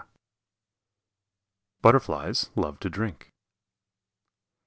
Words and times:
BUTTERFLIES 1.83 2.49
LOVE 2.55 2.79
TO 2.79 2.89
DRINK. 2.89 3.33